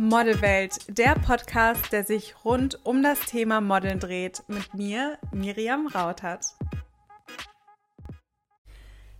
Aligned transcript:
Modelwelt, 0.00 0.96
der 0.96 1.16
Podcast, 1.16 1.90
der 1.90 2.04
sich 2.04 2.44
rund 2.44 2.86
um 2.86 3.02
das 3.02 3.18
Thema 3.18 3.60
Modeln 3.60 3.98
dreht, 3.98 4.44
mit 4.46 4.72
mir, 4.72 5.18
Miriam 5.32 5.88
Rautert. 5.88 6.54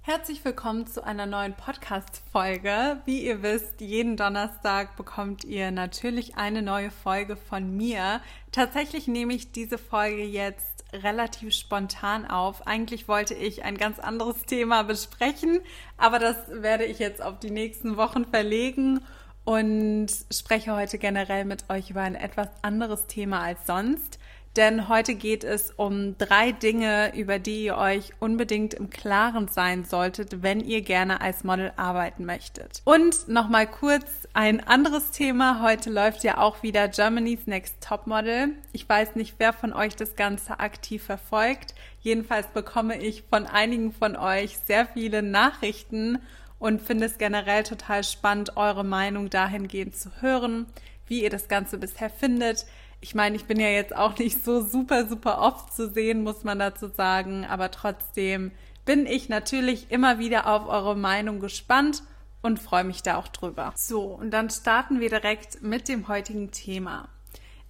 Herzlich 0.02 0.44
willkommen 0.44 0.86
zu 0.86 1.02
einer 1.02 1.26
neuen 1.26 1.54
Podcast-Folge. 1.54 3.02
Wie 3.06 3.26
ihr 3.26 3.42
wisst, 3.42 3.80
jeden 3.80 4.16
Donnerstag 4.16 4.96
bekommt 4.96 5.42
ihr 5.42 5.72
natürlich 5.72 6.36
eine 6.36 6.62
neue 6.62 6.92
Folge 6.92 7.34
von 7.34 7.76
mir. 7.76 8.20
Tatsächlich 8.52 9.08
nehme 9.08 9.34
ich 9.34 9.50
diese 9.50 9.78
Folge 9.78 10.22
jetzt 10.22 10.84
relativ 10.92 11.54
spontan 11.54 12.24
auf. 12.24 12.68
Eigentlich 12.68 13.08
wollte 13.08 13.34
ich 13.34 13.64
ein 13.64 13.78
ganz 13.78 13.98
anderes 13.98 14.44
Thema 14.44 14.84
besprechen, 14.84 15.58
aber 15.96 16.20
das 16.20 16.36
werde 16.48 16.84
ich 16.84 17.00
jetzt 17.00 17.20
auf 17.20 17.40
die 17.40 17.50
nächsten 17.50 17.96
Wochen 17.96 18.24
verlegen 18.24 19.00
und 19.48 20.08
spreche 20.30 20.76
heute 20.76 20.98
generell 20.98 21.46
mit 21.46 21.70
euch 21.70 21.88
über 21.88 22.02
ein 22.02 22.16
etwas 22.16 22.48
anderes 22.60 23.06
Thema 23.06 23.40
als 23.40 23.66
sonst. 23.66 24.18
Denn 24.56 24.90
heute 24.90 25.14
geht 25.14 25.42
es 25.42 25.70
um 25.70 26.18
drei 26.18 26.52
Dinge, 26.52 27.16
über 27.16 27.38
die 27.38 27.64
ihr 27.64 27.78
euch 27.78 28.12
unbedingt 28.20 28.74
im 28.74 28.90
Klaren 28.90 29.48
sein 29.48 29.86
solltet, 29.86 30.42
wenn 30.42 30.60
ihr 30.60 30.82
gerne 30.82 31.22
als 31.22 31.44
Model 31.44 31.72
arbeiten 31.76 32.26
möchtet. 32.26 32.82
Und 32.84 33.26
nochmal 33.28 33.66
kurz 33.66 34.28
ein 34.34 34.60
anderes 34.60 35.12
Thema. 35.12 35.62
Heute 35.62 35.88
läuft 35.88 36.24
ja 36.24 36.36
auch 36.36 36.62
wieder 36.62 36.86
Germany's 36.88 37.46
Next 37.46 37.76
Top 37.80 38.06
Model. 38.06 38.50
Ich 38.72 38.86
weiß 38.86 39.14
nicht, 39.14 39.36
wer 39.38 39.54
von 39.54 39.72
euch 39.72 39.96
das 39.96 40.14
Ganze 40.14 40.60
aktiv 40.60 41.04
verfolgt. 41.04 41.74
Jedenfalls 42.02 42.48
bekomme 42.48 43.00
ich 43.00 43.24
von 43.30 43.46
einigen 43.46 43.92
von 43.92 44.14
euch 44.14 44.58
sehr 44.66 44.84
viele 44.84 45.22
Nachrichten 45.22 46.18
und 46.58 46.82
finde 46.82 47.06
es 47.06 47.18
generell 47.18 47.62
total 47.62 48.04
spannend, 48.04 48.56
eure 48.56 48.84
Meinung 48.84 49.30
dahingehend 49.30 49.96
zu 49.96 50.10
hören, 50.20 50.66
wie 51.06 51.22
ihr 51.22 51.30
das 51.30 51.48
Ganze 51.48 51.78
bisher 51.78 52.10
findet. 52.10 52.66
Ich 53.00 53.14
meine, 53.14 53.36
ich 53.36 53.44
bin 53.44 53.60
ja 53.60 53.68
jetzt 53.68 53.94
auch 53.94 54.18
nicht 54.18 54.44
so 54.44 54.60
super, 54.60 55.06
super 55.06 55.40
oft 55.40 55.72
zu 55.72 55.88
sehen, 55.88 56.22
muss 56.22 56.44
man 56.44 56.58
dazu 56.58 56.88
sagen, 56.88 57.44
aber 57.44 57.70
trotzdem 57.70 58.50
bin 58.84 59.06
ich 59.06 59.28
natürlich 59.28 59.90
immer 59.90 60.18
wieder 60.18 60.46
auf 60.46 60.68
eure 60.68 60.96
Meinung 60.96 61.40
gespannt 61.40 62.02
und 62.42 62.58
freue 62.58 62.84
mich 62.84 63.02
da 63.02 63.16
auch 63.16 63.28
drüber. 63.28 63.72
So, 63.76 64.02
und 64.04 64.30
dann 64.30 64.50
starten 64.50 65.00
wir 65.00 65.10
direkt 65.10 65.62
mit 65.62 65.88
dem 65.88 66.08
heutigen 66.08 66.50
Thema. 66.50 67.08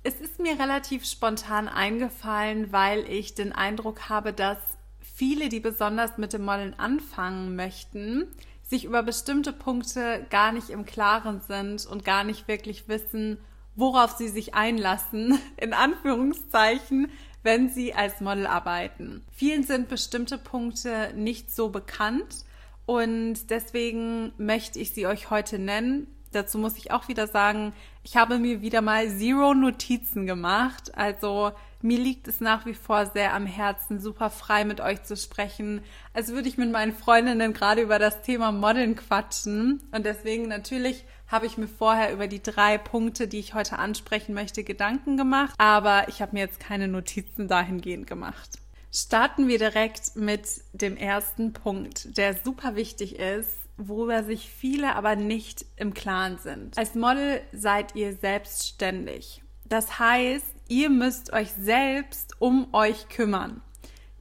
Es 0.03 0.21
ist 0.21 0.39
mir 0.39 0.59
relativ 0.59 1.05
spontan 1.05 1.69
eingefallen, 1.69 2.73
weil 2.73 3.01
ich 3.11 3.35
den 3.35 3.53
Eindruck 3.53 4.09
habe, 4.09 4.33
dass 4.33 4.59
viele, 5.01 5.49
die 5.49 5.61
besonders 5.61 6.17
mit 6.17 6.33
dem 6.33 6.45
Modeln 6.45 6.75
anfangen 6.79 7.57
möchten, 7.57 8.29
sich 8.69 8.85
über 8.85 9.03
bestimmte 9.03 9.53
Punkte 9.53 10.27
gar 10.31 10.53
nicht 10.53 10.71
im 10.71 10.85
Klaren 10.85 11.41
sind 11.41 11.87
und 11.87 12.05
gar 12.05 12.23
nicht 12.23 12.49
wirklich 12.49 12.87
wissen, 12.87 13.39
worauf 13.75 14.13
sie 14.13 14.29
sich 14.29 14.55
einlassen, 14.55 15.39
in 15.57 15.73
Anführungszeichen, 15.73 17.11
wenn 17.43 17.71
sie 17.71 17.95
als 17.95 18.21
Model 18.21 18.47
arbeiten. 18.47 19.25
Vielen 19.33 19.63
sind 19.63 19.89
bestimmte 19.89 20.37
Punkte 20.39 21.13
nicht 21.17 21.55
so 21.55 21.71
bekannt 21.71 22.45
und 22.85 23.51
deswegen 23.51 24.33
möchte 24.37 24.79
ich 24.79 24.93
sie 24.93 25.07
euch 25.07 25.31
heute 25.31 25.59
nennen. 25.59 26.07
Dazu 26.33 26.59
muss 26.59 26.77
ich 26.77 26.91
auch 26.91 27.09
wieder 27.09 27.27
sagen, 27.27 27.73
ich 28.03 28.17
habe 28.17 28.39
mir 28.39 28.61
wieder 28.61 28.83
mal 28.83 29.09
Zero 29.09 29.55
Notizen 29.55 30.27
gemacht. 30.27 30.95
Also 30.95 31.53
mir 31.81 31.99
liegt 31.99 32.27
es 32.27 32.41
nach 32.41 32.67
wie 32.67 32.75
vor 32.75 33.07
sehr 33.07 33.35
am 33.35 33.47
Herzen, 33.47 34.01
super 34.01 34.31
frei 34.31 34.65
mit 34.65 34.81
euch 34.81 35.05
zu 35.05 35.17
sprechen, 35.17 35.83
als 36.13 36.29
würde 36.29 36.49
ich 36.49 36.59
mit 36.59 36.71
meinen 36.73 36.93
Freundinnen 36.93 37.53
gerade 37.53 37.83
über 37.83 37.99
das 37.99 38.23
Thema 38.23 38.51
Modeln 38.51 38.97
quatschen. 38.97 39.83
Und 39.93 40.05
deswegen 40.05 40.49
natürlich 40.49 41.05
habe 41.29 41.47
ich 41.47 41.57
mir 41.59 41.69
vorher 41.69 42.13
über 42.13 42.27
die 42.27 42.43
drei 42.43 42.79
Punkte, 42.79 43.29
die 43.29 43.39
ich 43.39 43.55
heute 43.55 43.79
ansprechen 43.79 44.35
möchte, 44.35 44.65
Gedanken 44.65 45.17
gemacht. 45.17 45.55
Aber 45.59 46.09
ich 46.09 46.21
habe 46.21 46.35
mir 46.35 46.41
jetzt 46.41 46.59
keine 46.59 46.89
Notizen 46.89 47.49
dahingehend 47.49 48.07
gemacht. 48.07 48.59
Starten 48.91 49.49
wir 49.49 49.59
direkt 49.59 50.17
mit 50.17 50.49
dem 50.73 50.97
ersten 50.97 51.53
Punkt, 51.53 52.17
der 52.17 52.35
super 52.43 52.75
wichtig 52.75 53.19
ist, 53.19 53.53
worüber 53.77 54.25
sich 54.25 54.51
viele 54.51 54.97
aber 54.97 55.15
nicht 55.15 55.67
im 55.77 55.95
Klaren 55.95 56.39
sind. 56.39 56.77
Als 56.79 56.95
Model 56.95 57.43
seid 57.53 57.95
ihr 57.95 58.17
selbstständig. 58.17 59.43
Das 59.67 59.99
heißt, 59.99 60.58
ihr 60.69 60.91
müsst 60.91 61.33
euch 61.33 61.53
selbst 61.53 62.37
um 62.39 62.69
euch 62.73 63.09
kümmern. 63.09 63.63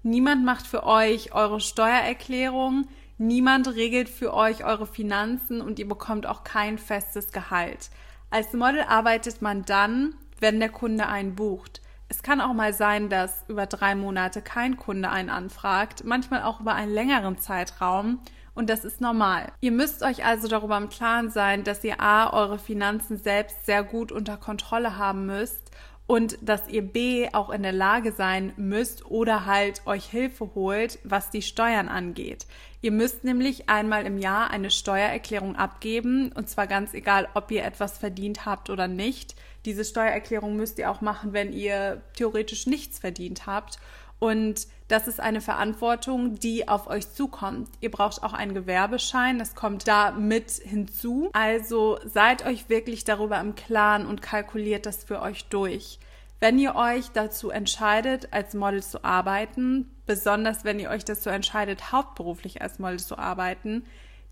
Niemand 0.02 0.46
macht 0.46 0.66
für 0.66 0.86
euch 0.86 1.34
eure 1.34 1.60
Steuererklärung, 1.60 2.88
niemand 3.18 3.68
regelt 3.68 4.08
für 4.10 4.34
euch 4.34 4.64
eure 4.64 4.88
Finanzen 4.88 5.62
und 5.62 5.80
ihr 5.80 5.88
bekommt 5.88 6.26
auch 6.26 6.46
kein 6.46 6.78
festes 6.78 7.32
Gehalt. 7.34 7.90
Als 8.30 8.54
Model 8.54 8.82
arbeitet 8.82 9.42
man 9.42 9.64
dann, 9.64 10.16
wenn 10.40 10.60
der 10.60 10.70
Kunde 10.70 11.08
einen 11.08 11.36
bucht. 11.36 11.82
Es 12.10 12.24
kann 12.24 12.40
auch 12.40 12.54
mal 12.54 12.74
sein, 12.74 13.10
dass 13.10 13.44
über 13.50 13.66
drei 13.66 13.96
Monate 13.96 14.42
kein 14.42 14.78
Kunde 14.78 15.10
einen 15.10 15.30
anfragt, 15.30 16.06
manchmal 16.06 16.44
auch 16.44 16.62
über 16.62 16.74
einen 16.74 16.94
längeren 16.94 17.38
Zeitraum 17.38 18.22
und 18.54 18.70
das 18.70 18.86
ist 18.86 19.02
normal. 19.02 19.52
Ihr 19.60 19.74
müsst 19.74 20.04
euch 20.04 20.24
also 20.24 20.48
darüber 20.48 20.78
im 20.78 20.88
Klaren 20.88 21.30
sein, 21.30 21.66
dass 21.66 21.84
ihr 21.84 22.00
A, 22.00 22.32
eure 22.32 22.60
Finanzen 22.60 23.18
selbst 23.18 23.66
sehr 23.66 23.84
gut 23.84 24.14
unter 24.14 24.38
Kontrolle 24.38 24.98
haben 24.98 25.26
müsst 25.26 25.70
und 26.08 26.38
dass 26.42 26.70
ihr 26.70 26.82
B 26.82 27.28
auch 27.34 27.50
in 27.50 27.64
der 27.64 27.74
Lage 27.74 28.14
sein 28.14 28.54
müsst 28.56 29.06
oder 29.06 29.46
halt 29.46 29.86
euch 29.86 30.06
Hilfe 30.06 30.52
holt, 30.56 31.00
was 31.04 31.30
die 31.30 31.42
Steuern 31.42 31.90
angeht. 31.90 32.48
Ihr 32.82 32.92
müsst 32.92 33.24
nämlich 33.24 33.70
einmal 33.70 34.06
im 34.06 34.18
Jahr 34.18 34.50
eine 34.50 34.72
Steuererklärung 34.72 35.58
abgeben 35.58 36.32
und 36.32 36.50
zwar 36.50 36.66
ganz 36.66 36.94
egal, 36.94 37.28
ob 37.34 37.52
ihr 37.52 37.66
etwas 37.66 37.98
verdient 37.98 38.46
habt 38.46 38.70
oder 38.70 38.88
nicht. 38.88 39.36
Diese 39.66 39.84
Steuererklärung 39.84 40.56
müsst 40.56 40.80
ihr 40.80 40.90
auch 40.90 41.02
machen, 41.02 41.34
wenn 41.34 41.52
ihr 41.52 42.02
theoretisch 42.16 42.68
nichts 42.68 43.00
verdient 43.00 43.46
habt. 43.46 43.78
Und 44.20 44.68
das 44.88 45.08
ist 45.08 45.20
eine 45.20 45.42
Verantwortung, 45.42 46.36
die 46.40 46.68
auf 46.68 46.88
euch 46.88 47.12
zukommt. 47.12 47.70
Ihr 47.82 47.92
braucht 47.92 48.24
auch 48.24 48.34
einen 48.34 48.54
Gewerbeschein, 48.54 49.38
das 49.38 49.54
kommt 49.54 49.88
da 49.88 50.12
mit 50.12 50.52
hinzu. 50.52 51.30
Also 51.34 52.00
seid 52.06 52.46
euch 52.46 52.70
wirklich 52.70 53.04
darüber 53.04 53.40
im 53.40 53.56
Klaren 53.56 54.06
und 54.06 54.22
kalkuliert 54.22 54.86
das 54.86 55.04
für 55.04 55.22
euch 55.22 55.46
durch. 55.46 56.00
Wenn 56.40 56.60
ihr 56.60 56.76
euch 56.76 57.10
dazu 57.14 57.50
entscheidet, 57.50 58.32
als 58.32 58.54
Model 58.54 58.84
zu 58.84 59.04
arbeiten, 59.04 59.90
besonders 60.06 60.64
wenn 60.64 60.80
ihr 60.80 60.90
euch 60.90 61.04
dazu 61.04 61.30
entscheidet, 61.30 61.92
hauptberuflich 61.92 62.62
als 62.62 62.80
Model 62.80 63.00
zu 63.00 63.18
arbeiten, 63.18 63.84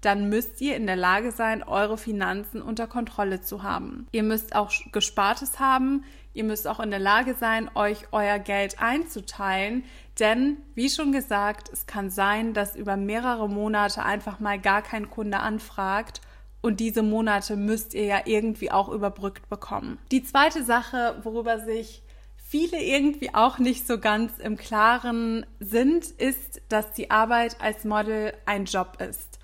dann 0.06 0.30
müsst 0.30 0.62
ihr 0.62 0.76
in 0.76 0.86
der 0.86 0.96
Lage 0.96 1.32
sein, 1.32 1.64
eure 1.64 1.98
Finanzen 1.98 2.62
unter 2.62 2.86
Kontrolle 2.86 3.42
zu 3.42 3.64
haben. 3.64 4.08
Ihr 4.12 4.22
müsst 4.22 4.56
auch 4.56 4.72
Gespartes 4.92 5.60
haben. 5.60 6.04
Ihr 6.34 6.44
müsst 6.44 6.68
auch 6.68 6.80
in 6.80 6.92
der 6.92 7.00
Lage 7.00 7.34
sein, 7.34 7.72
euch 7.74 8.08
euer 8.12 8.38
Geld 8.38 8.80
einzuteilen. 8.80 9.84
Denn, 10.20 10.58
wie 10.76 10.90
schon 10.90 11.12
gesagt, 11.12 11.70
es 11.74 11.88
kann 11.88 12.10
sein, 12.12 12.54
dass 12.54 12.76
über 12.76 12.98
mehrere 12.98 13.50
Monate 13.50 14.04
einfach 14.04 14.40
mal 14.40 14.60
gar 14.60 14.82
kein 14.82 15.10
Kunde 15.10 15.40
anfragt. 15.40 16.22
Und 16.62 16.80
diese 16.80 17.02
Monate 17.02 17.56
müsst 17.56 17.94
ihr 17.94 18.06
ja 18.06 18.22
irgendwie 18.26 18.72
auch 18.72 18.90
überbrückt 18.90 19.50
bekommen. 19.50 19.98
Die 20.12 20.24
zweite 20.24 20.64
Sache, 20.64 21.20
worüber 21.24 21.60
sich 21.60 22.04
viele 22.38 22.82
irgendwie 22.82 23.34
auch 23.34 23.58
nicht 23.58 23.88
so 23.88 24.00
ganz 24.00 24.38
im 24.38 24.56
Klaren 24.56 25.46
sind, 25.60 26.06
ist, 26.06 26.62
dass 26.70 26.92
die 26.92 27.10
Arbeit 27.12 27.58
als 27.60 27.86
Model 27.86 28.34
ein 28.46 28.66
Job 28.66 28.98
ist. 29.02 29.35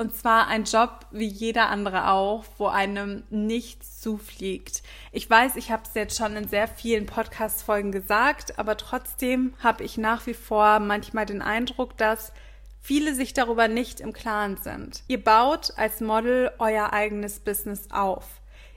Und 0.00 0.16
zwar 0.16 0.46
ein 0.46 0.64
Job 0.64 1.04
wie 1.10 1.26
jeder 1.26 1.68
andere 1.68 2.08
auch, 2.08 2.46
wo 2.56 2.68
einem 2.68 3.22
nichts 3.28 4.00
zufliegt. 4.00 4.82
Ich 5.12 5.28
weiß, 5.28 5.56
ich 5.56 5.70
habe 5.70 5.82
es 5.86 5.92
jetzt 5.92 6.16
schon 6.16 6.36
in 6.36 6.48
sehr 6.48 6.68
vielen 6.68 7.04
Podcast-Folgen 7.04 7.92
gesagt, 7.92 8.58
aber 8.58 8.78
trotzdem 8.78 9.52
habe 9.62 9.84
ich 9.84 9.98
nach 9.98 10.26
wie 10.26 10.32
vor 10.32 10.80
manchmal 10.80 11.26
den 11.26 11.42
Eindruck, 11.42 11.98
dass 11.98 12.32
viele 12.80 13.14
sich 13.14 13.34
darüber 13.34 13.68
nicht 13.68 14.00
im 14.00 14.14
Klaren 14.14 14.56
sind. 14.56 15.02
Ihr 15.06 15.22
baut 15.22 15.74
als 15.76 16.00
Model 16.00 16.50
euer 16.58 16.94
eigenes 16.94 17.38
Business 17.38 17.90
auf. 17.90 18.24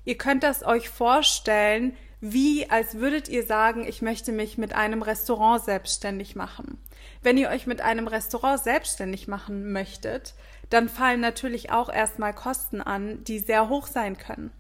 Ihr 0.04 0.18
könnt 0.18 0.44
das 0.44 0.66
euch 0.66 0.90
vorstellen, 0.90 1.96
wie 2.20 2.70
als 2.70 2.96
würdet 2.96 3.30
ihr 3.30 3.46
sagen, 3.46 3.88
ich 3.88 4.02
möchte 4.02 4.34
mich 4.34 4.58
mit 4.58 4.74
einem 4.74 5.02
Restaurant 5.02 5.64
selbstständig 5.64 6.36
machen. 6.36 6.82
Wenn 7.22 7.38
ihr 7.38 7.48
euch 7.48 7.66
mit 7.66 7.80
einem 7.80 8.08
Restaurant 8.08 8.62
selbstständig 8.62 9.30
machen 9.30 9.72
möchtet, 9.72 10.34
dann 10.74 10.90
fallen 10.90 11.22
natürlich 11.22 11.72
auch 11.72 11.90
erstmal 11.90 12.34
Kosten 12.34 12.82
an, 12.82 13.24
die 13.24 13.40
sehr 13.40 13.70
hoch 13.70 13.88
sein 13.88 14.18
können. 14.18 14.52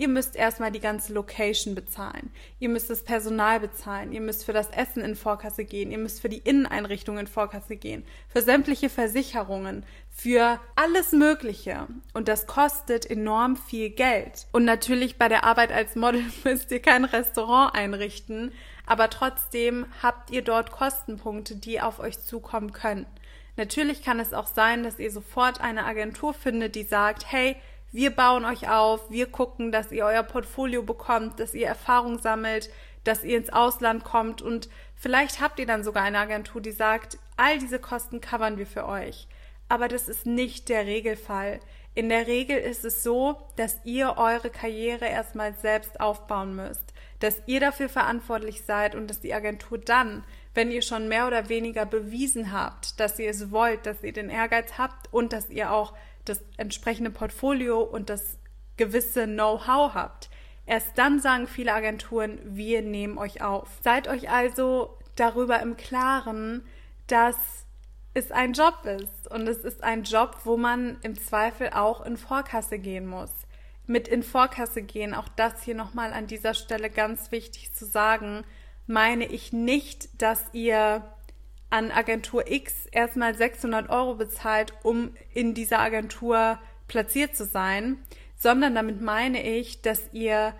Ihr 0.00 0.08
müsst 0.08 0.34
erstmal 0.34 0.72
die 0.72 0.80
ganze 0.80 1.12
Location 1.12 1.74
bezahlen. 1.74 2.30
Ihr 2.58 2.70
müsst 2.70 2.88
das 2.88 3.02
Personal 3.02 3.60
bezahlen. 3.60 4.14
Ihr 4.14 4.22
müsst 4.22 4.46
für 4.46 4.54
das 4.54 4.70
Essen 4.70 5.04
in 5.04 5.14
Vorkasse 5.14 5.66
gehen. 5.66 5.90
Ihr 5.90 5.98
müsst 5.98 6.22
für 6.22 6.30
die 6.30 6.38
Inneneinrichtung 6.38 7.18
in 7.18 7.26
Vorkasse 7.26 7.76
gehen. 7.76 8.06
Für 8.30 8.40
sämtliche 8.40 8.88
Versicherungen. 8.88 9.84
Für 10.08 10.58
alles 10.74 11.12
Mögliche. 11.12 11.86
Und 12.14 12.28
das 12.28 12.46
kostet 12.46 13.10
enorm 13.10 13.56
viel 13.56 13.90
Geld. 13.90 14.46
Und 14.52 14.64
natürlich 14.64 15.18
bei 15.18 15.28
der 15.28 15.44
Arbeit 15.44 15.70
als 15.70 15.96
Model 15.96 16.24
müsst 16.44 16.70
ihr 16.70 16.80
kein 16.80 17.04
Restaurant 17.04 17.74
einrichten. 17.74 18.52
Aber 18.86 19.10
trotzdem 19.10 19.84
habt 20.02 20.30
ihr 20.30 20.40
dort 20.40 20.72
Kostenpunkte, 20.72 21.56
die 21.56 21.78
auf 21.82 22.00
euch 22.00 22.18
zukommen 22.18 22.72
können. 22.72 23.04
Natürlich 23.56 24.02
kann 24.02 24.20
es 24.20 24.32
auch 24.32 24.46
sein, 24.46 24.82
dass 24.82 24.98
ihr 24.98 25.10
sofort 25.10 25.60
eine 25.60 25.84
Agentur 25.84 26.34
findet, 26.34 26.74
die 26.74 26.84
sagt, 26.84 27.30
hey, 27.30 27.56
Wir 27.92 28.10
bauen 28.10 28.44
euch 28.44 28.68
auf, 28.70 29.10
wir 29.10 29.26
gucken, 29.26 29.72
dass 29.72 29.90
ihr 29.90 30.04
euer 30.04 30.22
Portfolio 30.22 30.82
bekommt, 30.82 31.40
dass 31.40 31.54
ihr 31.54 31.66
Erfahrung 31.66 32.20
sammelt, 32.20 32.70
dass 33.02 33.24
ihr 33.24 33.36
ins 33.36 33.50
Ausland 33.50 34.04
kommt 34.04 34.42
und 34.42 34.68
vielleicht 34.94 35.40
habt 35.40 35.58
ihr 35.58 35.66
dann 35.66 35.82
sogar 35.82 36.04
eine 36.04 36.18
Agentur, 36.18 36.60
die 36.60 36.70
sagt, 36.70 37.18
all 37.36 37.58
diese 37.58 37.80
Kosten 37.80 38.20
covern 38.20 38.58
wir 38.58 38.66
für 38.66 38.86
euch. 38.86 39.26
Aber 39.68 39.88
das 39.88 40.08
ist 40.08 40.24
nicht 40.24 40.68
der 40.68 40.86
Regelfall. 40.86 41.58
In 41.94 42.08
der 42.08 42.28
Regel 42.28 42.58
ist 42.58 42.84
es 42.84 43.02
so, 43.02 43.40
dass 43.56 43.80
ihr 43.84 44.14
eure 44.18 44.50
Karriere 44.50 45.06
erstmal 45.06 45.54
selbst 45.54 46.00
aufbauen 46.00 46.54
müsst, 46.54 46.94
dass 47.18 47.42
ihr 47.46 47.58
dafür 47.58 47.88
verantwortlich 47.88 48.62
seid 48.64 48.94
und 48.94 49.08
dass 49.08 49.20
die 49.20 49.34
Agentur 49.34 49.78
dann, 49.78 50.22
wenn 50.54 50.70
ihr 50.70 50.82
schon 50.82 51.08
mehr 51.08 51.26
oder 51.26 51.48
weniger 51.48 51.86
bewiesen 51.86 52.52
habt, 52.52 52.98
dass 52.98 53.18
ihr 53.18 53.30
es 53.30 53.50
wollt, 53.50 53.86
dass 53.86 54.02
ihr 54.02 54.12
den 54.12 54.30
Ehrgeiz 54.30 54.78
habt 54.78 55.12
und 55.12 55.32
dass 55.32 55.48
ihr 55.50 55.72
auch 55.72 55.94
das 56.24 56.42
entsprechende 56.56 57.10
Portfolio 57.10 57.80
und 57.80 58.10
das 58.10 58.38
gewisse 58.76 59.26
Know-how 59.26 59.94
habt, 59.94 60.30
Erst 60.70 60.98
dann 60.98 61.18
sagen 61.18 61.48
viele 61.48 61.74
Agenturen, 61.74 62.38
wir 62.44 62.80
nehmen 62.80 63.18
euch 63.18 63.42
auf. 63.42 63.68
Seid 63.82 64.06
euch 64.06 64.30
also 64.30 64.96
darüber 65.16 65.60
im 65.60 65.76
Klaren, 65.76 66.64
dass 67.08 67.66
es 68.14 68.30
ein 68.30 68.52
Job 68.52 68.84
ist. 68.84 69.28
Und 69.28 69.48
es 69.48 69.64
ist 69.64 69.82
ein 69.82 70.04
Job, 70.04 70.42
wo 70.44 70.56
man 70.56 70.98
im 71.02 71.18
Zweifel 71.18 71.70
auch 71.70 72.06
in 72.06 72.16
Vorkasse 72.16 72.78
gehen 72.78 73.08
muss. 73.08 73.32
Mit 73.88 74.06
in 74.06 74.22
Vorkasse 74.22 74.82
gehen, 74.82 75.12
auch 75.12 75.26
das 75.30 75.64
hier 75.64 75.74
nochmal 75.74 76.12
an 76.12 76.28
dieser 76.28 76.54
Stelle 76.54 76.88
ganz 76.88 77.32
wichtig 77.32 77.72
zu 77.72 77.84
sagen, 77.84 78.44
meine 78.90 79.24
ich 79.24 79.52
nicht, 79.52 80.20
dass 80.20 80.44
ihr 80.52 81.04
an 81.70 81.92
Agentur 81.92 82.50
X 82.50 82.86
erstmal 82.90 83.36
600 83.36 83.88
Euro 83.88 84.16
bezahlt, 84.16 84.74
um 84.82 85.14
in 85.32 85.54
dieser 85.54 85.78
Agentur 85.78 86.58
platziert 86.88 87.36
zu 87.36 87.44
sein, 87.44 87.98
sondern 88.36 88.74
damit 88.74 89.00
meine 89.00 89.42
ich, 89.42 89.80
dass 89.80 90.12
ihr 90.12 90.54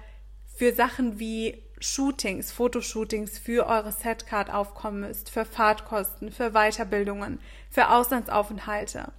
für 0.55 0.73
Sachen 0.73 1.19
wie 1.19 1.61
Shootings, 1.81 2.53
Fotoshootings 2.53 3.39
für 3.39 3.67
eure 3.67 3.91
Setcard 3.91 4.51
aufkommen 4.51 5.01
müsst, 5.01 5.31
für 5.31 5.45
Fahrtkosten, 5.45 6.31
für 6.31 6.51
Weiterbildungen, 6.53 7.41
für 7.69 7.91
Auslandsaufenthalte. 7.91 9.13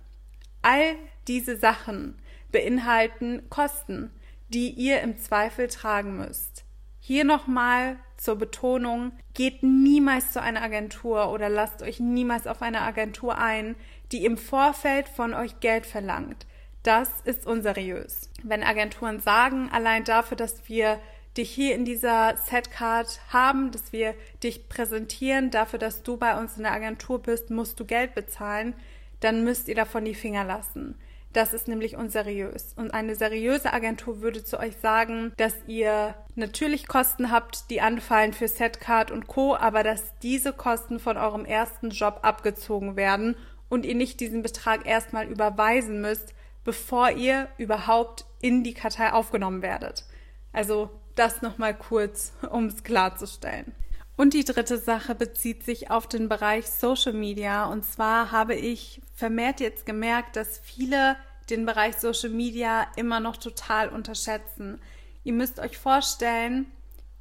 All 0.61 0.95
diese 1.27 1.57
Sachen 1.57 2.17
beinhalten 2.51 3.49
Kosten, 3.49 4.11
die 4.49 4.69
ihr 4.69 5.01
im 5.01 5.17
Zweifel 5.17 5.67
tragen 5.67 6.17
müsst. 6.17 6.63
Hier 7.03 7.23
nochmal 7.25 7.97
zur 8.17 8.35
Betonung, 8.35 9.11
geht 9.33 9.63
niemals 9.63 10.31
zu 10.31 10.41
einer 10.41 10.61
Agentur 10.61 11.31
oder 11.31 11.49
lasst 11.49 11.81
euch 11.81 11.99
niemals 11.99 12.45
auf 12.45 12.61
eine 12.61 12.81
Agentur 12.81 13.39
ein, 13.39 13.75
die 14.11 14.23
im 14.23 14.37
Vorfeld 14.37 15.09
von 15.09 15.33
euch 15.33 15.59
Geld 15.61 15.87
verlangt. 15.87 16.45
Das 16.83 17.09
ist 17.25 17.47
unseriös. 17.47 18.29
Wenn 18.43 18.61
Agenturen 18.61 19.19
sagen, 19.19 19.67
allein 19.71 20.03
dafür, 20.03 20.37
dass 20.37 20.69
wir 20.69 20.99
dich 21.35 21.49
hier 21.49 21.73
in 21.73 21.85
dieser 21.85 22.37
Setcard 22.37 23.19
haben, 23.33 23.71
dass 23.71 23.91
wir 23.91 24.13
dich 24.43 24.69
präsentieren, 24.69 25.49
dafür, 25.49 25.79
dass 25.79 26.03
du 26.03 26.17
bei 26.17 26.39
uns 26.39 26.57
in 26.57 26.63
der 26.63 26.73
Agentur 26.73 27.19
bist, 27.19 27.49
musst 27.49 27.79
du 27.79 27.85
Geld 27.85 28.13
bezahlen, 28.13 28.75
dann 29.21 29.43
müsst 29.43 29.67
ihr 29.67 29.75
davon 29.75 30.05
die 30.05 30.13
Finger 30.13 30.43
lassen. 30.43 30.99
Das 31.33 31.53
ist 31.53 31.67
nämlich 31.67 31.95
unseriös. 31.95 32.73
Und 32.75 32.93
eine 32.93 33.15
seriöse 33.15 33.71
Agentur 33.71 34.21
würde 34.21 34.43
zu 34.43 34.59
euch 34.59 34.75
sagen, 34.77 35.31
dass 35.37 35.53
ihr 35.65 36.15
natürlich 36.35 36.87
Kosten 36.87 37.31
habt, 37.31 37.69
die 37.69 37.79
anfallen 37.79 38.33
für 38.33 38.49
Setcard 38.49 39.11
und 39.11 39.27
Co., 39.27 39.55
aber 39.55 39.83
dass 39.83 40.17
diese 40.19 40.51
Kosten 40.51 40.99
von 40.99 41.17
eurem 41.17 41.45
ersten 41.45 41.89
Job 41.89 42.19
abgezogen 42.23 42.97
werden 42.97 43.37
und 43.69 43.85
ihr 43.85 43.95
nicht 43.95 44.19
diesen 44.19 44.41
Betrag 44.41 44.85
erstmal 44.85 45.27
überweisen 45.27 46.01
müsst, 46.01 46.33
bevor 46.65 47.11
ihr 47.11 47.47
überhaupt 47.57 48.25
in 48.41 48.63
die 48.63 48.73
Kartei 48.73 49.13
aufgenommen 49.13 49.61
werdet. 49.61 50.05
Also 50.51 50.89
das 51.15 51.41
nochmal 51.41 51.77
kurz, 51.77 52.33
um 52.51 52.67
es 52.67 52.83
klarzustellen. 52.83 53.73
Und 54.21 54.35
die 54.35 54.45
dritte 54.45 54.77
Sache 54.77 55.15
bezieht 55.15 55.63
sich 55.63 55.89
auf 55.89 56.05
den 56.05 56.29
Bereich 56.29 56.67
Social 56.67 57.13
Media. 57.13 57.65
Und 57.65 57.83
zwar 57.83 58.31
habe 58.31 58.53
ich 58.53 59.01
vermehrt 59.15 59.59
jetzt 59.59 59.83
gemerkt, 59.87 60.35
dass 60.35 60.59
viele 60.59 61.15
den 61.49 61.65
Bereich 61.65 61.97
Social 61.97 62.29
Media 62.29 62.85
immer 62.97 63.19
noch 63.19 63.35
total 63.35 63.89
unterschätzen. 63.89 64.79
Ihr 65.23 65.33
müsst 65.33 65.59
euch 65.59 65.79
vorstellen, 65.79 66.71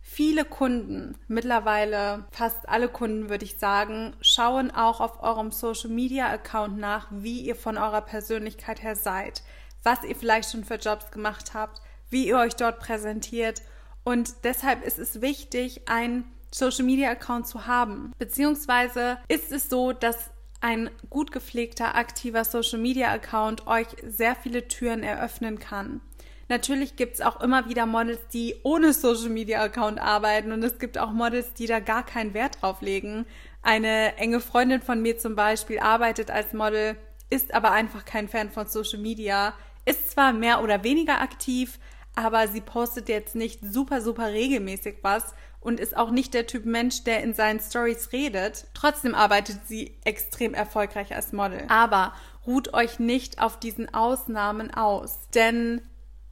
viele 0.02 0.44
Kunden, 0.44 1.16
mittlerweile 1.26 2.26
fast 2.32 2.68
alle 2.68 2.90
Kunden 2.90 3.30
würde 3.30 3.46
ich 3.46 3.56
sagen, 3.56 4.14
schauen 4.20 4.70
auch 4.70 5.00
auf 5.00 5.22
eurem 5.22 5.52
Social 5.52 5.88
Media 5.88 6.28
Account 6.28 6.76
nach, 6.76 7.06
wie 7.10 7.40
ihr 7.40 7.56
von 7.56 7.78
eurer 7.78 8.02
Persönlichkeit 8.02 8.82
her 8.82 8.94
seid, 8.94 9.42
was 9.82 10.04
ihr 10.04 10.16
vielleicht 10.16 10.50
schon 10.50 10.64
für 10.64 10.74
Jobs 10.74 11.10
gemacht 11.10 11.54
habt, 11.54 11.80
wie 12.10 12.28
ihr 12.28 12.36
euch 12.36 12.56
dort 12.56 12.78
präsentiert. 12.78 13.62
Und 14.04 14.44
deshalb 14.44 14.84
ist 14.84 14.98
es 14.98 15.22
wichtig, 15.22 15.88
einen 15.88 16.30
Social 16.52 16.84
Media 16.84 17.10
Account 17.10 17.46
zu 17.46 17.66
haben. 17.66 18.12
Beziehungsweise 18.18 19.18
ist 19.28 19.52
es 19.52 19.68
so, 19.68 19.92
dass 19.92 20.30
ein 20.60 20.90
gut 21.08 21.32
gepflegter, 21.32 21.94
aktiver 21.94 22.44
Social 22.44 22.78
Media 22.78 23.10
Account 23.10 23.66
euch 23.66 23.86
sehr 24.06 24.34
viele 24.34 24.68
Türen 24.68 25.02
eröffnen 25.02 25.58
kann. 25.58 26.00
Natürlich 26.48 26.96
gibt 26.96 27.14
es 27.14 27.20
auch 27.20 27.40
immer 27.40 27.68
wieder 27.68 27.86
Models, 27.86 28.20
die 28.32 28.56
ohne 28.64 28.92
Social 28.92 29.30
Media 29.30 29.62
Account 29.62 30.00
arbeiten 30.00 30.50
und 30.50 30.64
es 30.64 30.80
gibt 30.80 30.98
auch 30.98 31.12
Models, 31.12 31.54
die 31.54 31.66
da 31.66 31.78
gar 31.78 32.04
keinen 32.04 32.34
Wert 32.34 32.60
drauf 32.60 32.80
legen. 32.80 33.24
Eine 33.62 34.16
enge 34.16 34.40
Freundin 34.40 34.82
von 34.82 35.00
mir 35.00 35.16
zum 35.16 35.36
Beispiel 35.36 35.78
arbeitet 35.78 36.30
als 36.30 36.52
Model, 36.52 36.96
ist 37.30 37.54
aber 37.54 37.70
einfach 37.70 38.04
kein 38.04 38.28
Fan 38.28 38.50
von 38.50 38.66
Social 38.66 38.98
Media, 38.98 39.54
ist 39.84 40.10
zwar 40.10 40.32
mehr 40.32 40.60
oder 40.60 40.82
weniger 40.82 41.20
aktiv, 41.20 41.78
aber 42.16 42.48
sie 42.48 42.60
postet 42.60 43.08
jetzt 43.08 43.36
nicht 43.36 43.60
super, 43.62 44.00
super 44.00 44.32
regelmäßig 44.32 44.96
was 45.02 45.34
und 45.60 45.78
ist 45.78 45.96
auch 45.96 46.10
nicht 46.10 46.34
der 46.34 46.46
Typ 46.46 46.64
Mensch, 46.64 47.04
der 47.04 47.22
in 47.22 47.34
seinen 47.34 47.60
Stories 47.60 48.12
redet. 48.12 48.66
Trotzdem 48.74 49.14
arbeitet 49.14 49.60
sie 49.66 49.98
extrem 50.04 50.54
erfolgreich 50.54 51.14
als 51.14 51.32
Model. 51.32 51.64
Aber 51.68 52.14
ruht 52.46 52.72
euch 52.74 52.98
nicht 52.98 53.40
auf 53.40 53.58
diesen 53.58 53.92
Ausnahmen 53.92 54.72
aus, 54.72 55.28
denn 55.34 55.82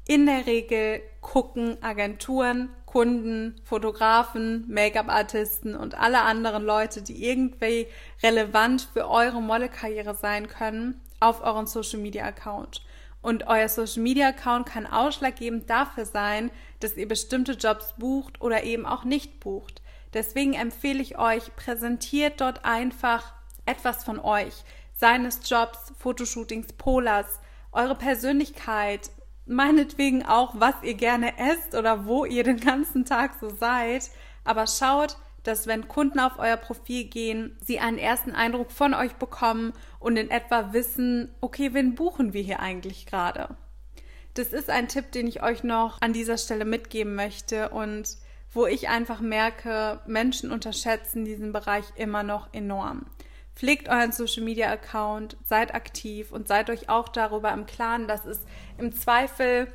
in 0.06 0.24
der 0.24 0.46
Regel 0.46 1.02
gucken 1.20 1.76
Agenturen, 1.82 2.70
Kunden, 2.86 3.60
Fotografen, 3.64 4.64
Make-up-Artisten 4.68 5.76
und 5.76 5.98
alle 5.98 6.22
anderen 6.22 6.64
Leute, 6.64 7.02
die 7.02 7.22
irgendwie 7.26 7.86
relevant 8.22 8.88
für 8.94 9.10
eure 9.10 9.42
Modelkarriere 9.42 10.14
sein 10.14 10.48
können, 10.48 10.98
auf 11.20 11.42
euren 11.42 11.66
Social-Media-Account. 11.66 12.82
Und 13.20 13.46
euer 13.46 13.68
Social 13.68 14.02
Media 14.02 14.28
Account 14.28 14.66
kann 14.66 14.86
ausschlaggebend 14.86 15.68
dafür 15.68 16.06
sein, 16.06 16.50
dass 16.80 16.96
ihr 16.96 17.08
bestimmte 17.08 17.52
Jobs 17.52 17.94
bucht 17.98 18.40
oder 18.40 18.64
eben 18.64 18.86
auch 18.86 19.04
nicht 19.04 19.40
bucht. 19.40 19.82
Deswegen 20.14 20.54
empfehle 20.54 21.02
ich 21.02 21.18
euch, 21.18 21.54
präsentiert 21.56 22.40
dort 22.40 22.64
einfach 22.64 23.34
etwas 23.66 24.04
von 24.04 24.18
euch, 24.18 24.54
seines 24.94 25.40
Jobs, 25.48 25.92
Fotoshootings, 25.98 26.72
Polars, 26.72 27.40
eure 27.72 27.94
Persönlichkeit, 27.94 29.10
meinetwegen 29.46 30.24
auch, 30.24 30.54
was 30.58 30.74
ihr 30.82 30.94
gerne 30.94 31.38
esst 31.38 31.74
oder 31.74 32.06
wo 32.06 32.24
ihr 32.24 32.44
den 32.44 32.60
ganzen 32.60 33.04
Tag 33.04 33.32
so 33.40 33.50
seid. 33.50 34.10
Aber 34.44 34.66
schaut, 34.66 35.16
dass 35.48 35.66
wenn 35.66 35.88
Kunden 35.88 36.20
auf 36.20 36.38
euer 36.38 36.58
Profil 36.58 37.04
gehen, 37.04 37.56
sie 37.64 37.80
einen 37.80 37.96
ersten 37.96 38.32
Eindruck 38.32 38.70
von 38.70 38.92
euch 38.92 39.14
bekommen 39.14 39.72
und 39.98 40.18
in 40.18 40.30
etwa 40.30 40.74
wissen, 40.74 41.34
okay, 41.40 41.72
wen 41.72 41.94
buchen 41.94 42.34
wir 42.34 42.42
hier 42.42 42.60
eigentlich 42.60 43.06
gerade? 43.06 43.56
Das 44.34 44.52
ist 44.52 44.68
ein 44.68 44.88
Tipp, 44.88 45.10
den 45.10 45.26
ich 45.26 45.42
euch 45.42 45.64
noch 45.64 46.02
an 46.02 46.12
dieser 46.12 46.36
Stelle 46.36 46.66
mitgeben 46.66 47.14
möchte 47.14 47.70
und 47.70 48.18
wo 48.52 48.66
ich 48.66 48.90
einfach 48.90 49.20
merke, 49.20 50.00
Menschen 50.06 50.52
unterschätzen 50.52 51.24
diesen 51.24 51.52
Bereich 51.52 51.84
immer 51.96 52.22
noch 52.22 52.52
enorm. 52.52 53.06
Pflegt 53.54 53.88
euren 53.88 54.12
Social 54.12 54.44
Media 54.44 54.70
Account, 54.70 55.38
seid 55.44 55.74
aktiv 55.74 56.30
und 56.30 56.46
seid 56.46 56.68
euch 56.68 56.90
auch 56.90 57.08
darüber 57.08 57.52
im 57.52 57.64
Klaren, 57.64 58.06
dass 58.06 58.26
es 58.26 58.40
im 58.76 58.92
Zweifel 58.92 59.66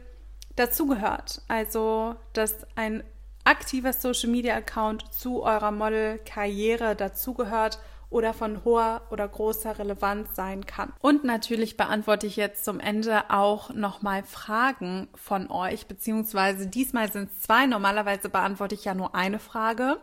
dazugehört. 0.55 1.41
Also, 1.47 2.15
dass 2.33 2.65
ein 2.75 3.03
aktiver 3.43 3.93
Social 3.93 4.29
Media 4.29 4.55
Account 4.55 5.13
zu 5.13 5.43
eurer 5.43 5.71
Model-Karriere 5.71 6.95
dazugehört 6.95 7.79
oder 8.13 8.33
von 8.33 8.63
hoher 8.63 9.01
oder 9.09 9.27
großer 9.27 9.79
Relevanz 9.79 10.35
sein 10.35 10.65
kann. 10.65 10.93
Und 11.01 11.23
natürlich 11.23 11.77
beantworte 11.77 12.27
ich 12.27 12.35
jetzt 12.35 12.63
zum 12.63 12.79
Ende 12.79 13.31
auch 13.31 13.73
nochmal 13.73 14.23
Fragen 14.23 15.07
von 15.15 15.49
euch, 15.49 15.87
beziehungsweise 15.87 16.67
diesmal 16.67 17.11
sind 17.11 17.31
es 17.31 17.41
zwei. 17.41 17.65
Normalerweise 17.65 18.29
beantworte 18.29 18.75
ich 18.75 18.85
ja 18.85 18.93
nur 18.93 19.15
eine 19.15 19.39
Frage. 19.39 19.97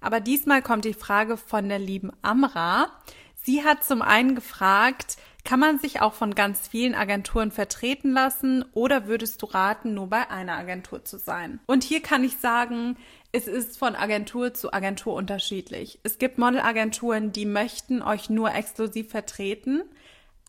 Aber 0.00 0.20
diesmal 0.20 0.62
kommt 0.62 0.84
die 0.84 0.94
Frage 0.94 1.36
von 1.36 1.68
der 1.68 1.80
lieben 1.80 2.12
Amra. 2.22 2.86
Sie 3.42 3.64
hat 3.64 3.84
zum 3.84 4.00
einen 4.00 4.36
gefragt, 4.36 5.16
kann 5.46 5.60
man 5.60 5.78
sich 5.78 6.02
auch 6.02 6.12
von 6.12 6.34
ganz 6.34 6.68
vielen 6.68 6.94
Agenturen 6.94 7.50
vertreten 7.50 8.12
lassen 8.12 8.64
oder 8.74 9.06
würdest 9.06 9.40
du 9.40 9.46
raten, 9.46 9.94
nur 9.94 10.08
bei 10.08 10.28
einer 10.28 10.56
Agentur 10.56 11.04
zu 11.04 11.18
sein? 11.18 11.60
Und 11.66 11.84
hier 11.84 12.02
kann 12.02 12.24
ich 12.24 12.36
sagen, 12.36 12.98
es 13.32 13.46
ist 13.46 13.78
von 13.78 13.94
Agentur 13.94 14.52
zu 14.54 14.72
Agentur 14.72 15.14
unterschiedlich. 15.14 16.00
Es 16.02 16.18
gibt 16.18 16.36
Modelagenturen, 16.38 17.32
die 17.32 17.46
möchten 17.46 18.02
euch 18.02 18.28
nur 18.28 18.54
exklusiv 18.54 19.10
vertreten, 19.10 19.82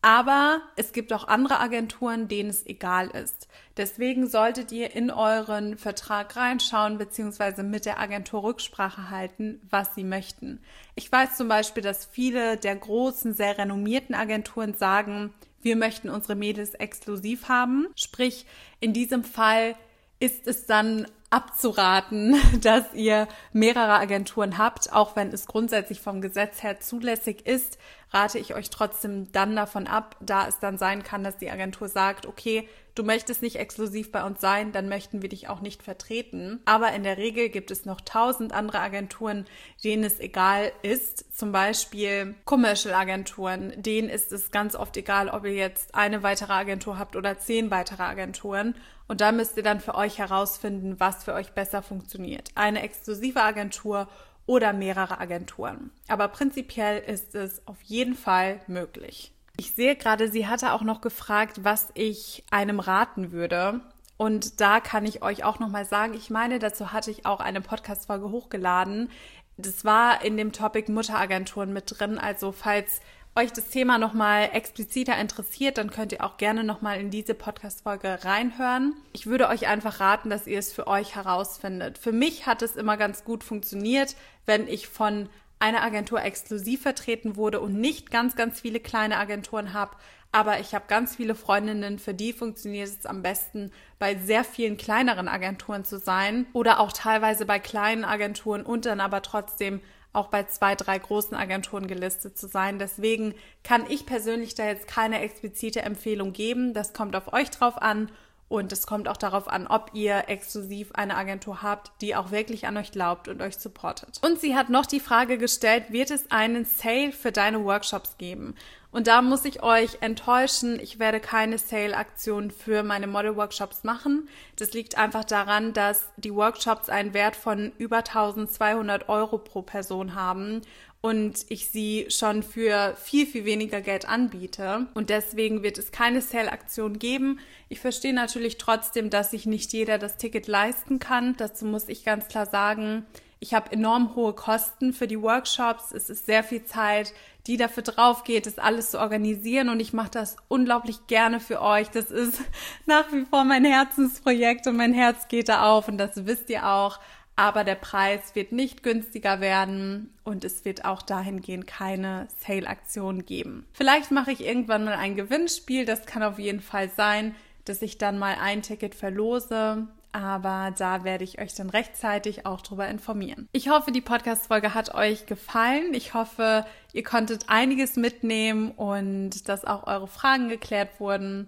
Aber 0.08 0.62
es 0.78 0.94
gibt 0.94 1.12
auch 1.12 1.28
andere 1.28 1.60
Agenturen, 1.60 2.30
denen 2.30 2.50
es 2.50 2.66
egal 2.66 3.10
ist. 3.10 3.50
Deswegen 3.76 4.26
solltet 4.26 4.72
ihr 4.72 4.96
in 4.96 5.12
euren 5.12 5.78
Vertrag 5.78 6.38
reinschauen 6.38 6.98
bzw. 6.98 7.62
mit 7.64 7.86
der 7.86 8.00
Agentur 8.00 8.44
Rücksprache 8.44 9.10
halten, 9.10 9.60
was 9.70 9.96
sie 9.96 10.06
möchten. 10.06 10.62
Ich 10.96 11.12
weiß 11.12 11.36
zum 11.36 11.50
Beispiel, 11.50 11.84
dass 11.84 12.06
viele 12.06 12.56
der 12.56 12.78
großen, 12.78 13.34
sehr 13.34 13.58
renommierten 13.58 14.16
Agenturen 14.16 14.76
sagen, 14.76 15.34
wir 15.62 15.76
möchten 15.76 16.10
unsere 16.10 16.36
Mädels 16.36 16.74
exklusiv 16.74 17.50
haben. 17.50 17.88
Sprich, 17.98 18.46
in 18.80 18.94
diesem 18.94 19.26
Fall 19.26 19.76
ist 20.22 20.48
es 20.48 20.66
dann 20.68 21.06
abzuraten, 21.30 22.36
dass 22.62 22.94
ihr 22.94 23.28
mehrere 23.52 23.94
Agenturen 23.94 24.58
habt, 24.58 24.92
auch 24.94 25.16
wenn 25.16 25.30
es 25.30 25.46
grundsätzlich 25.46 26.02
vom 26.02 26.22
Gesetz 26.22 26.64
her 26.64 26.80
zulässig 26.80 27.46
ist, 27.46 27.78
rate 28.12 28.40
ich 28.40 28.56
euch 28.56 28.70
trotzdem 28.70 29.32
dann 29.32 29.56
davon 29.56 29.88
ab, 29.88 30.16
da 30.22 30.48
es 30.48 30.60
dann 30.60 30.78
sein 30.78 31.04
kann, 31.04 31.24
dass 31.24 31.38
die 31.38 31.52
Agentur 31.52 31.90
sagt, 31.90 32.26
okay, 32.26 32.68
du 32.96 33.04
möchtest 33.04 33.42
nicht 33.42 33.58
exklusiv 33.58 34.12
bei 34.12 34.24
uns 34.24 34.42
sein, 34.42 34.72
dann 34.72 34.90
möchten 34.90 35.22
wir 35.22 35.30
dich 35.30 35.50
auch 35.50 35.62
nicht 35.62 35.84
vertreten. 35.84 36.62
Aber 36.66 36.94
in 36.94 37.04
der 37.04 37.18
Regel 37.18 37.50
gibt 37.50 37.70
es 37.70 37.86
noch 37.86 38.02
tausend 38.02 38.54
andere 38.54 38.80
Agenturen, 38.80 39.46
denen 39.84 40.04
es 40.04 40.20
egal 40.20 40.72
ist. 40.82 41.38
Zum 41.38 41.52
Beispiel 41.52 42.36
Commercial-Agenturen, 42.46 43.74
denen 43.76 44.10
ist 44.10 44.32
es 44.32 44.52
ganz 44.52 44.76
oft 44.76 44.96
egal, 44.98 45.30
ob 45.30 45.46
ihr 45.46 45.54
jetzt 45.54 45.94
eine 45.94 46.24
weitere 46.24 46.54
Agentur 46.54 46.98
habt 46.98 47.16
oder 47.16 47.38
zehn 47.38 47.70
weitere 47.72 48.04
Agenturen. 48.04 48.76
Und 49.08 49.22
da 49.22 49.32
müsst 49.32 49.58
ihr 49.58 49.64
dann 49.64 49.80
für 49.80 49.96
euch 49.96 50.18
herausfinden, 50.18 51.00
was 51.00 51.24
für 51.24 51.34
euch 51.34 51.52
besser 51.52 51.82
funktioniert. 51.82 52.50
Eine 52.56 52.82
exklusive 52.82 53.42
Agentur 53.42 54.08
oder 54.46 54.74
mehrere 54.74 55.20
Agenturen. 55.20 55.92
Aber 56.08 56.28
prinzipiell 56.30 57.00
ist 57.00 57.36
es 57.36 57.66
auf 57.68 57.82
jeden 57.84 58.16
Fall 58.16 58.60
möglich. 58.68 59.34
Ich 59.58 59.74
sehe 59.74 59.96
gerade, 59.96 60.30
sie 60.30 60.48
hatte 60.48 60.74
auch 60.74 60.84
noch 60.84 61.02
gefragt, 61.02 61.64
was 61.64 61.90
ich 61.94 62.44
einem 62.52 62.80
raten 62.80 63.32
würde. 63.32 63.82
Und 64.16 64.62
da 64.62 64.80
kann 64.80 65.06
ich 65.06 65.22
euch 65.22 65.44
auch 65.44 65.60
noch 65.60 65.70
mal 65.70 65.86
sagen, 65.86 66.14
ich 66.14 66.30
meine, 66.30 66.60
dazu 66.60 66.92
hatte 66.92 67.12
ich 67.12 67.26
auch 67.26 67.40
eine 67.40 67.62
Podcast-Folge 67.62 68.30
hochgeladen. 68.30 69.10
Das 69.58 69.86
war 69.86 70.24
in 70.24 70.38
dem 70.38 70.52
Topic 70.52 70.92
Mutteragenturen 70.92 71.74
mit 71.74 72.00
drin. 72.00 72.18
Also 72.18 72.52
falls 72.52 73.02
euch 73.38 73.54
das 73.54 73.70
Thema 73.70 74.00
nochmal 74.00 74.50
expliziter 74.52 75.16
interessiert, 75.18 75.78
dann 75.78 75.92
könnt 75.92 76.12
ihr 76.12 76.24
auch 76.24 76.38
gerne 76.38 76.64
nochmal 76.64 77.00
in 77.00 77.12
diese 77.12 77.36
Podcast-Folge 77.36 78.26
reinhören. 78.26 78.96
Ich 79.14 79.28
würde 79.28 79.48
euch 79.48 79.68
einfach 79.68 80.00
raten, 80.00 80.32
dass 80.32 80.48
ihr 80.48 80.58
es 80.58 80.74
für 80.74 80.88
euch 80.88 81.16
herausfindet. 81.16 82.00
Für 82.00 82.12
mich 82.12 82.48
hat 82.48 82.64
es 82.64 82.76
immer 82.76 82.98
ganz 82.98 83.24
gut 83.24 83.44
funktioniert, 83.44 84.16
wenn 84.48 84.68
ich 84.68 84.88
von 84.88 85.30
einer 85.60 85.84
Agentur 85.84 86.22
exklusiv 86.24 86.82
vertreten 86.82 87.36
wurde 87.36 87.62
und 87.62 87.80
nicht 87.80 88.10
ganz, 88.10 88.36
ganz 88.36 88.60
viele 88.60 88.80
kleine 88.80 89.18
Agenturen 89.18 89.74
habe. 89.74 89.96
Aber 90.32 90.60
ich 90.60 90.74
habe 90.74 90.86
ganz 90.88 91.16
viele 91.16 91.36
Freundinnen, 91.36 92.00
für 92.00 92.14
die 92.14 92.34
funktioniert 92.34 92.90
es 92.90 93.06
am 93.06 93.22
besten, 93.22 93.72
bei 94.00 94.16
sehr 94.16 94.44
vielen 94.44 94.78
kleineren 94.78 95.28
Agenturen 95.28 95.86
zu 95.86 96.00
sein 96.00 96.48
oder 96.54 96.80
auch 96.80 96.92
teilweise 96.92 97.46
bei 97.46 97.60
kleinen 97.60 98.04
Agenturen 98.04 98.64
und 98.64 98.86
dann 98.86 99.00
aber 99.00 99.22
trotzdem 99.22 99.80
auch 100.14 100.28
bei 100.28 100.44
zwei, 100.44 100.76
drei 100.76 100.98
großen 100.98 101.36
Agenturen 101.36 101.88
gelistet 101.88 102.38
zu 102.38 102.48
sein. 102.48 102.80
Deswegen 102.80 103.36
kann 103.64 103.86
ich 103.90 104.06
persönlich 104.06 104.56
da 104.56 104.66
jetzt 104.66 104.88
keine 104.88 105.22
explizite 105.22 105.82
Empfehlung 105.82 106.34
geben. 106.34 106.74
Das 106.74 106.94
kommt 106.94 107.16
auf 107.16 107.34
euch 107.34 107.50
drauf 107.50 107.82
an 107.82 108.10
und 108.50 108.72
es 108.72 108.88
kommt 108.88 109.10
auch 109.10 109.18
darauf 109.18 109.50
an, 109.50 109.68
ob 109.68 109.92
ihr 109.94 110.24
exklusiv 110.28 110.94
eine 110.94 111.18
Agentur 111.18 111.62
habt, 111.62 111.92
die 112.02 112.16
auch 112.16 112.32
wirklich 112.32 112.66
an 112.66 112.78
euch 112.78 112.92
glaubt 112.92 113.28
und 113.28 113.42
euch 113.42 113.58
supportet. 113.58 114.22
Und 114.24 114.40
sie 114.40 114.56
hat 114.56 114.70
noch 114.70 114.86
die 114.86 115.02
Frage 115.02 115.38
gestellt, 115.38 115.92
wird 115.92 116.12
es 116.12 116.32
einen 116.32 116.64
Sale 116.64 117.12
für 117.12 117.34
deine 117.34 117.64
Workshops 117.66 118.18
geben? 118.18 118.56
Und 118.92 119.08
da 119.08 119.22
muss 119.22 119.46
ich 119.46 119.64
euch 119.64 119.98
enttäuschen, 120.02 120.80
ich 120.80 120.98
werde 120.98 121.20
keine 121.20 121.58
Sale-Aktion 121.58 122.52
für 122.52 122.84
meine 122.84 123.08
Model-Workshops 123.08 123.84
machen. 123.84 124.30
Das 124.56 124.74
liegt 124.74 124.98
einfach 124.98 125.26
daran, 125.26 125.74
dass 125.74 126.10
die 126.18 126.34
Workshops 126.34 126.90
einen 126.90 127.14
Wert 127.14 127.36
von 127.36 127.74
über 127.78 127.98
1200 127.98 129.10
Euro 129.10 129.38
pro 129.38 129.62
Person 129.62 130.16
haben 130.16 130.62
und 131.02 131.46
ich 131.50 131.68
sie 131.68 132.08
schon 132.10 132.44
für 132.44 132.96
viel, 132.96 133.26
viel 133.26 133.46
weniger 133.46 133.82
Geld 133.82 134.08
anbiete. 134.08 134.88
Und 134.94 135.10
deswegen 135.10 135.64
wird 135.64 135.78
es 135.78 135.92
keine 135.92 136.22
Sale-Aktion 136.22 136.98
geben. 136.98 137.40
Ich 137.70 137.80
verstehe 137.80 138.14
natürlich 138.14 138.58
trotzdem, 138.58 139.10
dass 139.10 139.32
sich 139.32 139.46
nicht 139.46 139.72
jeder 139.74 140.00
das 140.00 140.18
Ticket 140.18 140.48
leisten 140.48 141.00
kann. 141.00 141.36
Dazu 141.38 141.66
muss 141.66 141.88
ich 141.88 142.04
ganz 142.04 142.28
klar 142.28 142.46
sagen, 142.46 143.06
ich 143.40 143.54
habe 143.54 143.72
enorm 143.72 144.16
hohe 144.16 144.34
Kosten 144.34 144.94
für 144.94 145.08
die 145.08 145.22
Workshops. 145.22 145.92
Es 145.92 146.10
ist 146.10 146.26
sehr 146.26 146.44
viel 146.44 146.64
Zeit, 146.64 147.14
die 147.48 147.58
dafür 147.58 147.84
drauf 147.84 148.24
geht, 148.24 148.46
das 148.46 148.60
alles 148.60 148.92
zu 148.92 149.00
organisieren. 149.00 149.70
Und 149.70 149.80
ich 149.80 149.94
mache 149.94 150.12
das 150.12 150.36
unglaublich 150.48 151.08
gerne 151.08 151.40
für 151.40 151.62
euch. 151.62 151.90
Das 151.90 152.12
ist 152.12 152.42
nach 152.86 153.12
wie 153.12 153.26
vor 153.26 153.44
mein 153.44 153.66
Herzensprojekt 153.66 154.68
und 154.68 154.78
mein 154.78 154.94
Herz 154.94 155.28
geht 155.28 155.50
da 155.50 155.64
auf. 155.64 155.88
Und 155.88 155.98
das 155.98 156.26
wisst 156.26 156.50
ihr 156.50 156.68
auch 156.68 157.00
aber 157.38 157.64
der 157.64 157.76
Preis 157.76 158.34
wird 158.34 158.52
nicht 158.52 158.82
günstiger 158.82 159.40
werden 159.40 160.12
und 160.24 160.44
es 160.44 160.66
wird 160.66 160.86
auch 160.86 161.04
dahingehend 161.04 161.68
keine 161.68 162.28
Sale-Aktion 162.40 163.26
geben. 163.26 163.68
Vielleicht 163.74 164.10
mache 164.10 164.32
ich 164.32 164.44
irgendwann 164.44 164.84
mal 164.84 164.96
ein 164.96 165.16
Gewinnspiel, 165.16 165.86
das 165.86 166.08
kann 166.08 166.24
auf 166.24 166.40
jeden 166.40 166.62
Fall 166.62 166.90
sein, 166.90 167.36
dass 167.64 167.84
ich 167.84 168.00
dann 168.00 168.18
mal 168.18 168.38
ein 168.42 168.64
Ticket 168.64 168.96
verlose. 168.96 169.88
Aber 170.18 170.74
da 170.76 171.04
werde 171.04 171.24
ich 171.24 171.40
euch 171.40 171.54
dann 171.54 171.70
rechtzeitig 171.70 172.48
auch 172.48 172.62
drüber 172.62 172.88
informieren. 172.88 173.48
Ich 173.52 173.70
hoffe, 173.70 173.92
die 173.92 174.02
Podcast-Folge 174.02 174.74
hat 174.74 174.96
euch 174.96 175.28
gefallen. 175.28 175.94
Ich 175.94 176.16
hoffe, 176.16 176.66
ihr 176.92 177.04
konntet 177.04 177.50
einiges 177.50 177.98
mitnehmen 177.98 178.72
und 178.72 179.48
dass 179.48 179.64
auch 179.64 179.86
eure 179.86 180.08
Fragen 180.08 180.50
geklärt 180.50 181.00
wurden. 181.00 181.48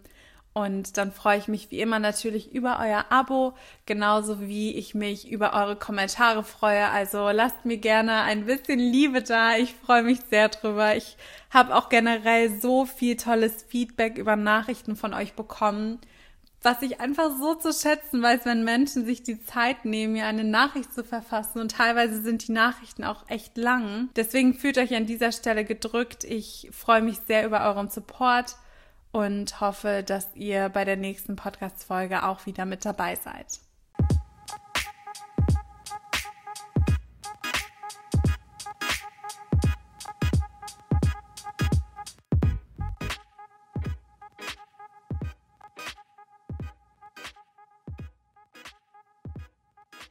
Und 0.53 0.97
dann 0.97 1.11
freue 1.11 1.39
ich 1.39 1.47
mich 1.47 1.71
wie 1.71 1.79
immer 1.79 1.97
natürlich 1.97 2.53
über 2.53 2.77
euer 2.79 3.05
Abo, 3.09 3.55
genauso 3.87 4.39
wie 4.39 4.75
ich 4.75 4.93
mich 4.93 5.31
über 5.31 5.53
eure 5.53 5.75
Kommentare 5.75 6.43
freue. 6.43 6.89
Also 6.89 7.29
lasst 7.29 7.65
mir 7.65 7.77
gerne 7.77 8.21
ein 8.21 8.45
bisschen 8.45 8.77
Liebe 8.77 9.23
da. 9.23 9.57
Ich 9.57 9.73
freue 9.73 10.03
mich 10.03 10.19
sehr 10.29 10.47
drüber. 10.49 10.95
Ich 10.95 11.17
habe 11.49 11.75
auch 11.75 11.89
generell 11.89 12.59
so 12.59 12.85
viel 12.85 13.17
tolles 13.17 13.63
Feedback 13.63 14.19
über 14.19 14.35
Nachrichten 14.35 14.95
von 14.95 15.15
euch 15.15 15.33
bekommen, 15.33 15.97
was 16.61 16.81
ich 16.81 16.99
einfach 16.99 17.31
so 17.39 17.55
zu 17.55 17.71
schätzen 17.71 18.21
weiß, 18.21 18.45
wenn 18.45 18.63
Menschen 18.63 19.05
sich 19.05 19.23
die 19.23 19.41
Zeit 19.43 19.85
nehmen, 19.85 20.13
mir 20.13 20.25
eine 20.25 20.43
Nachricht 20.43 20.93
zu 20.93 21.03
verfassen. 21.03 21.59
Und 21.59 21.71
teilweise 21.71 22.21
sind 22.21 22.47
die 22.47 22.51
Nachrichten 22.51 23.03
auch 23.03 23.29
echt 23.29 23.57
lang. 23.57 24.09
Deswegen 24.15 24.53
fühlt 24.53 24.77
euch 24.77 24.93
an 24.95 25.05
dieser 25.05 25.31
Stelle 25.31 25.63
gedrückt. 25.63 26.23
Ich 26.23 26.69
freue 26.71 27.01
mich 27.01 27.19
sehr 27.27 27.45
über 27.45 27.65
euren 27.65 27.89
Support 27.89 28.57
und 29.11 29.61
hoffe, 29.61 30.03
dass 30.05 30.27
ihr 30.35 30.69
bei 30.69 30.85
der 30.85 30.97
nächsten 30.97 31.35
Podcast-Folge 31.35 32.23
auch 32.23 32.45
wieder 32.45 32.65
mit 32.65 32.85
dabei 32.85 33.15
seid. 33.15 33.47